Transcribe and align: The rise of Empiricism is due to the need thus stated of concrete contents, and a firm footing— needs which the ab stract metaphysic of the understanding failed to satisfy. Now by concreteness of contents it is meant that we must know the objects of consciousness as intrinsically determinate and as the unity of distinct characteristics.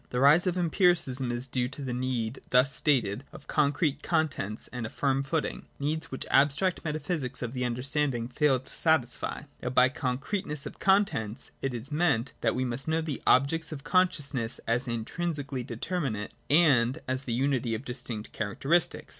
The 0.09 0.19
rise 0.19 0.47
of 0.47 0.57
Empiricism 0.57 1.31
is 1.31 1.45
due 1.45 1.67
to 1.69 1.81
the 1.83 1.93
need 1.93 2.41
thus 2.49 2.73
stated 2.73 3.23
of 3.31 3.45
concrete 3.45 4.01
contents, 4.01 4.67
and 4.69 4.87
a 4.87 4.89
firm 4.89 5.21
footing— 5.21 5.67
needs 5.79 6.09
which 6.09 6.23
the 6.23 6.35
ab 6.35 6.49
stract 6.49 6.83
metaphysic 6.83 7.39
of 7.43 7.53
the 7.53 7.65
understanding 7.65 8.27
failed 8.27 8.65
to 8.65 8.73
satisfy. 8.73 9.43
Now 9.61 9.69
by 9.69 9.89
concreteness 9.89 10.65
of 10.65 10.79
contents 10.79 11.51
it 11.61 11.71
is 11.75 11.91
meant 11.91 12.33
that 12.41 12.55
we 12.55 12.65
must 12.65 12.87
know 12.87 13.01
the 13.01 13.21
objects 13.27 13.71
of 13.71 13.83
consciousness 13.83 14.59
as 14.65 14.87
intrinsically 14.87 15.61
determinate 15.61 16.31
and 16.49 16.97
as 17.07 17.25
the 17.25 17.33
unity 17.33 17.75
of 17.75 17.85
distinct 17.85 18.31
characteristics. 18.31 19.07